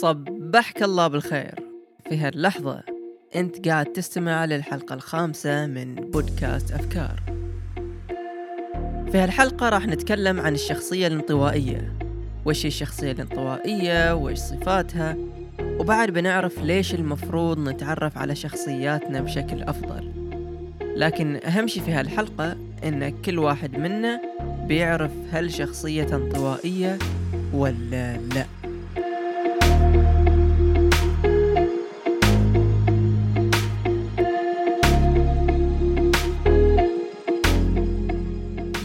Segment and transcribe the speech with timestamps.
[0.00, 1.54] صبحك الله بالخير.
[2.08, 2.82] في هاللحظة
[3.36, 7.22] أنت قاعد تستمع للحلقة الخامسة من بودكاست أفكار.
[9.12, 11.92] في هالحلقة راح نتكلم عن الشخصية الانطوائية.
[12.44, 15.16] وش هي الشخصية الانطوائية؟ وش صفاتها؟
[15.60, 20.12] وبعد بنعرف ليش المفروض نتعرف على شخصياتنا بشكل أفضل.
[20.80, 24.20] لكن أهم شي في هالحلقة إن كل واحد منا
[24.66, 26.98] بيعرف هل شخصية انطوائية
[27.54, 28.57] ولا لا.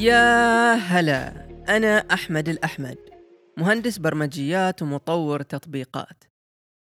[0.00, 1.28] يا هلا
[1.76, 2.98] أنا أحمد الأحمد
[3.58, 6.24] مهندس برمجيات ومطور تطبيقات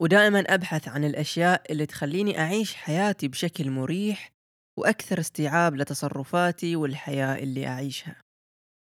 [0.00, 4.32] ودائما أبحث عن الأشياء اللي تخليني أعيش حياتي بشكل مريح
[4.78, 8.16] وأكثر استيعاب لتصرفاتي والحياة اللي أعيشها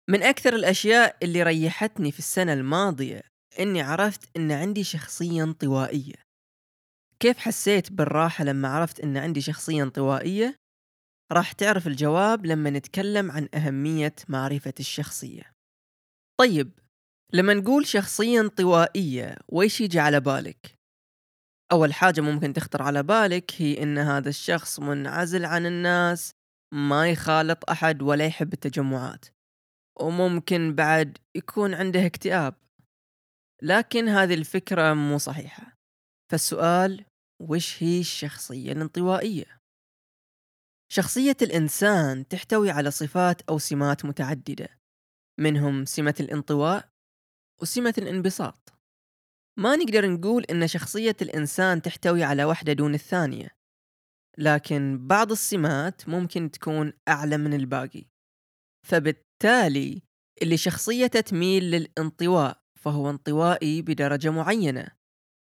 [0.09, 3.21] من أكثر الأشياء اللي ريحتني في السنة الماضية
[3.59, 6.15] إني عرفت إن عندي شخصية انطوائية
[7.19, 10.62] كيف حسيت بالراحة لما عرفت إن عندي شخصية انطوائية؟
[11.31, 15.53] راح تعرف الجواب لما نتكلم عن أهمية معرفة الشخصية
[16.39, 16.79] طيب
[17.33, 20.75] لما نقول شخصية انطوائية ويش يجي على بالك؟
[21.71, 26.31] أول حاجة ممكن تخطر على بالك هي إن هذا الشخص منعزل عن الناس
[26.73, 29.25] ما يخالط أحد ولا يحب التجمعات
[29.99, 32.55] وممكن بعد يكون عنده اكتئاب
[33.61, 35.77] لكن هذه الفكرة مو صحيحة
[36.31, 37.05] فالسؤال
[37.41, 39.62] وش هي الشخصية الانطوائية؟
[40.95, 44.79] شخصية الإنسان تحتوي على صفات أو سمات متعددة
[45.39, 46.89] منهم سمة الانطواء
[47.61, 48.73] وسمة الانبساط.
[49.59, 53.49] ما نقدر نقول إن شخصية الإنسان تحتوي على واحدة دون الثانية
[54.37, 58.05] لكن بعض السمات ممكن تكون أعلى من الباقي.
[58.87, 60.01] فبالتالي
[60.41, 64.87] اللي شخصيته تميل للانطواء فهو انطوائي بدرجة معينة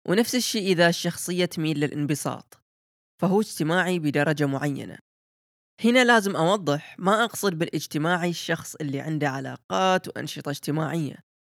[0.08, 2.64] ونفس الشيء إذا الشخصية تميل للانبساط
[3.22, 5.13] فهو اجتماعي بدرجة معينة.
[5.80, 11.34] هنا لازم أوضح ما أقصد بالاجتماعي الشخص اللي عنده علاقات وأنشطة اجتماعية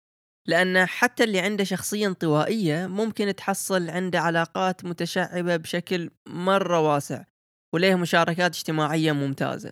[0.47, 7.23] لأن حتى اللي عنده شخصية انطوائية ممكن تحصل عنده علاقات متشعبة بشكل مرة واسع
[7.73, 9.71] وليه مشاركات اجتماعية ممتازة.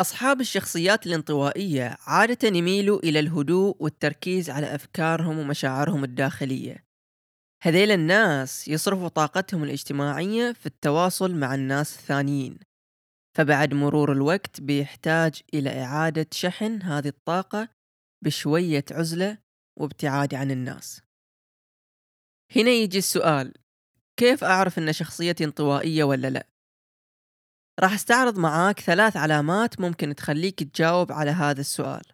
[0.00, 6.84] أصحاب الشخصيات الانطوائية عادة يميلوا إلى الهدوء والتركيز على أفكارهم ومشاعرهم الداخلية.
[7.62, 12.58] هذيل الناس يصرفوا طاقتهم الاجتماعية في التواصل مع الناس الثانيين.
[13.38, 17.68] فبعد مرور الوقت بيحتاج إلى إعادة شحن هذه الطاقة
[18.24, 19.38] بشوية عزلة
[19.80, 21.02] وابتعاد عن الناس
[22.56, 23.54] هنا يجي السؤال
[24.16, 26.48] كيف أعرف أن شخصيتي انطوائية ولا لا؟
[27.80, 32.04] راح أستعرض معاك ثلاث علامات ممكن تخليك تجاوب على هذا السؤال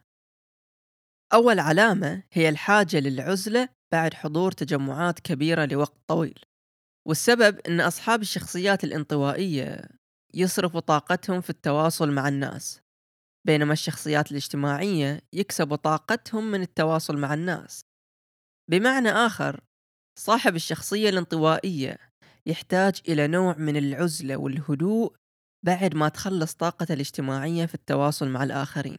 [1.35, 6.45] أول علامة هي الحاجة للعزلة بعد حضور تجمعات كبيرة لوقت طويل
[7.09, 10.04] والسبب أن أصحاب الشخصيات الانطوائية
[10.35, 12.85] يصرفوا طاقتهم في التواصل مع الناس
[13.47, 17.85] بينما الشخصيات الاجتماعية يكسبوا طاقتهم من التواصل مع الناس.
[18.71, 19.61] بمعنى آخر
[20.19, 21.99] صاحب الشخصية الانطوائية
[22.47, 25.17] يحتاج إلى نوع من العزلة والهدوء
[25.67, 28.99] بعد ما تخلص طاقته الاجتماعية في التواصل مع الآخرين.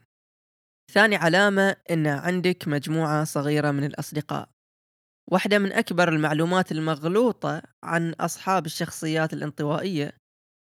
[0.92, 4.50] ثاني علامة أن عندك مجموعة صغيرة من الأصدقاء.
[5.32, 10.18] واحدة من أكبر المعلومات المغلوطة عن أصحاب الشخصيات الانطوائية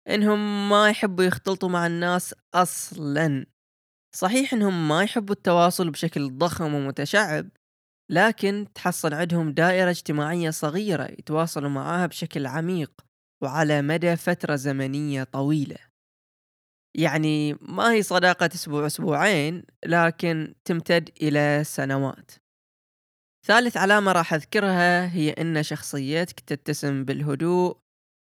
[0.09, 3.45] إنهم ما يحبوا يختلطوا مع الناس أصلا.
[4.15, 7.49] صحيح إنهم ما يحبوا التواصل بشكل ضخم ومتشعب
[8.11, 12.91] لكن تحصل عندهم دائرة اجتماعية صغيرة يتواصلوا معاها بشكل عميق
[13.43, 15.77] وعلى مدى فترة زمنية طويلة.
[16.95, 22.31] يعني ما هي صداقة أسبوع أسبوعين لكن تمتد إلى سنوات.
[23.45, 27.77] ثالث علامة راح أذكرها هي أن شخصيتك تتسم بالهدوء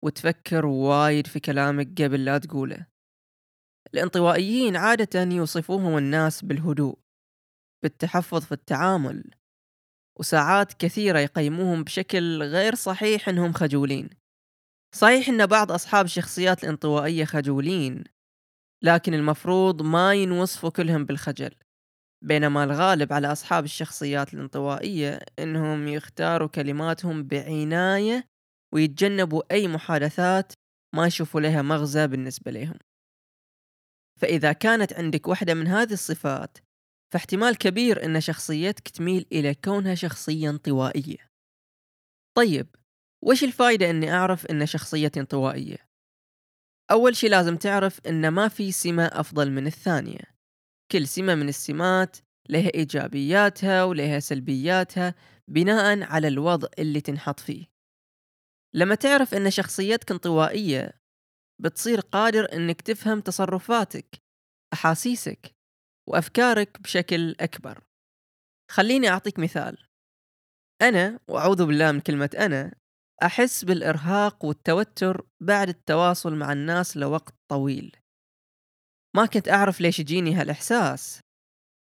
[0.04, 2.86] وتفكر وايد في كلامك قبل لا تقوله.
[3.94, 6.98] الانطوائيين عادة يوصفوهم الناس بالهدوء
[7.82, 9.30] بالتحفظ في التعامل
[10.18, 14.10] وساعات كثيرة يقيموهم بشكل غير صحيح إنهم خجولين.
[14.94, 18.04] صحيح إن بعض أصحاب الشخصيات الانطوائية خجولين
[18.82, 21.54] لكن المفروض ما ينوصفوا كلهم بالخجل
[22.24, 28.24] بينما الغالب على أصحاب الشخصيات الانطوائية إنهم يختاروا كلماتهم بعناية
[28.74, 30.52] ويتجنبوا أي محادثات
[30.94, 32.78] ما يشوفوا لها مغزى بالنسبة لهم.
[34.20, 36.58] فإذا كانت عندك واحدة من هذه الصفات
[37.12, 41.30] فاحتمال كبير أن شخصيتك تميل إلى كونها شخصية انطوائية
[42.36, 42.66] طيب
[43.24, 45.76] وش الفائدة أني أعرف أن شخصيتي انطوائية؟
[46.90, 50.20] أول شي لازم تعرف أن ما في سمة أفضل من الثانية.
[50.92, 52.16] كل سمة من السمات
[52.48, 55.14] لها إيجابياتها ولها سلبياتها
[55.48, 57.66] بناء على الوضع اللي تنحط فيه.
[58.74, 61.00] لما تعرف أن شخصيتك انطوائية
[61.60, 64.16] بتصير قادر أنك تفهم تصرفاتك
[64.72, 65.52] أحاسيسك
[66.08, 67.84] وأفكارك بشكل أكبر.
[68.70, 69.86] خليني أعطيك مثال.
[70.82, 72.74] أنا وأعوذ بالله من كلمة أنا
[73.22, 77.96] أحس بالإرهاق والتوتر بعد التواصل مع الناس لوقت طويل.
[79.16, 81.20] ما كنت أعرف ليش يجيني هالإحساس.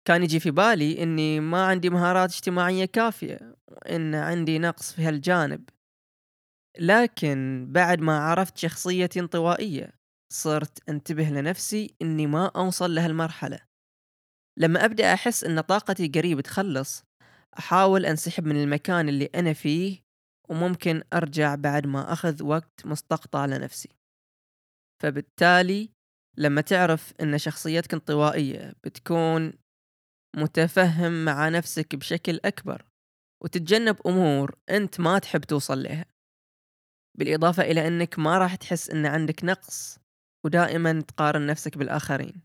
[0.09, 5.69] كان يجي في بالي إني ما عندي مهارات اجتماعية كافية وإن عندي نقص في هالجانب.
[6.78, 9.93] لكن بعد ما عرفت شخصيتي انطوائية
[10.32, 13.58] صرت انتبه لنفسي إني ما أوصل لهالمرحلة
[14.58, 17.05] لما أبدأ أحس إن طاقتي قريب تخلص
[17.58, 20.02] أحاول أنسحب من المكان اللي أنا فيه
[20.49, 23.88] وممكن أرجع بعد ما أخذ وقت مستقطع لنفسي.
[25.02, 25.90] فبالتالي
[26.38, 29.52] لما تعرف أن شخصيتك انطوائية بتكون
[30.37, 32.84] متفهم مع نفسك بشكل أكبر
[33.44, 36.05] وتتجنب أمور أنت ما تحب توصل لها.
[37.19, 39.99] بالإضافة إلى أنك ما راح تحس أن عندك نقص
[40.45, 42.43] ودائما تقارن نفسك بالآخرين.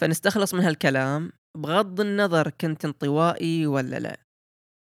[0.00, 1.32] فنستخلص من هالكلام.
[1.56, 4.20] بغض النظر كنت انطوائي ولا لا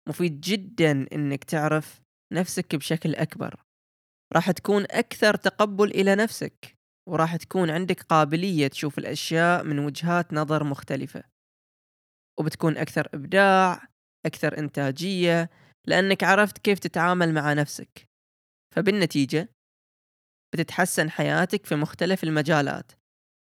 [0.08, 2.00] مفيد جدا إنك تعرف
[2.32, 3.62] نفسك بشكل أكبر.
[4.34, 6.74] راح تكون أكثر تقبل إلى نفسك
[7.08, 11.24] وراح تكون عندك قابلية تشوف الأشياء من وجهات نظر مختلفة.
[12.38, 13.88] وبتكون أكثر إبداع
[14.26, 15.50] أكثر إنتاجية
[15.86, 18.08] لأنك عرفت كيف تتعامل مع نفسك.
[18.78, 19.48] فبالنتيجة
[20.52, 22.92] بتتحسن حياتك في مختلف المجالات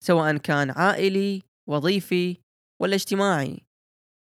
[0.03, 2.37] سواء كان عائلي وظيفي
[2.81, 3.65] ولا اجتماعي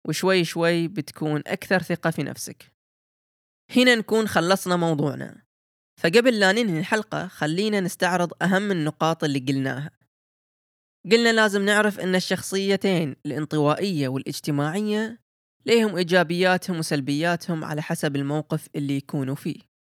[0.07, 2.73] وشوي شوي بتكون أكثر ثقة في نفسك.
[3.75, 5.43] هنا نكون خلصنا موضوعنا.
[6.01, 9.91] فقبل لا ننهي الحلقة خلينا نستعرض أهم النقاط اللي قلناها.
[11.11, 15.19] قلنا لازم نعرف أن الشخصيتين الانطوائية والاجتماعية
[15.65, 19.72] ليهم إيجابياتهم وسلبياتهم على حسب الموقف اللي يكونوا فيه.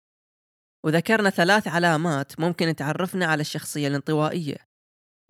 [0.84, 4.56] وذكرنا ثلاث علامات ممكن تعرفنا على الشخصية الانطوائية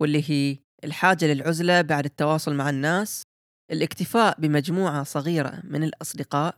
[0.01, 3.23] واللي هي الحاجة للعزلة بعد التواصل مع الناس
[3.71, 6.57] الاكتفاء بمجموعة صغيرة من الأصدقاء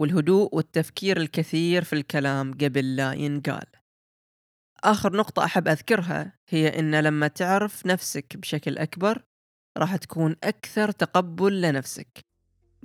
[0.00, 3.66] والهدوء والتفكير الكثير في الكلام قبل لا ينقال.
[4.84, 9.22] آخر نقطة أحب أذكرها هي إن لما تعرف نفسك بشكل أكبر
[9.78, 12.18] راح تكون أكثر تقبل لنفسك.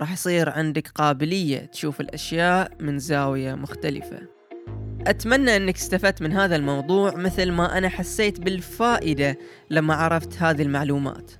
[0.00, 4.39] راح يصير عندك قابلية تشوف الأشياء من زاوية مختلفة.
[5.06, 9.38] أتمنى أنك استفدت من هذا الموضوع مثل ما أنا حسيت بالفائدة
[9.70, 11.30] لما عرفت هذه المعلومات.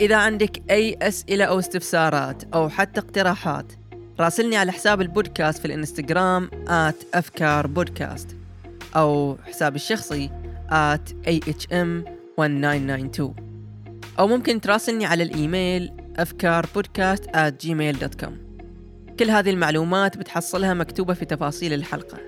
[0.00, 3.72] إذا عندك أي أسئلة أو استفسارات أو حتى اقتراحات
[4.20, 8.36] راسلني على حساب البودكاست في الإنستغرام آت أفكار بودكاست
[8.96, 10.30] أو حسابي الشخصي
[10.70, 13.22] آت AHM1992
[14.18, 18.47] أو ممكن تراسلني على الإيميل أفكار بودكاست at gmail.com
[19.18, 22.18] كل هذه المعلومات بتحصلها مكتوبة في تفاصيل الحلقة.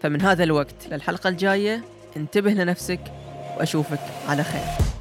[0.00, 1.84] فمن هذا الوقت للحلقة الجاية
[2.16, 3.00] انتبه لنفسك
[3.58, 4.91] وأشوفك على خير.